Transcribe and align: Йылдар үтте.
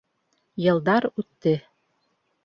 Йылдар 0.63 1.05
үтте. 1.23 1.53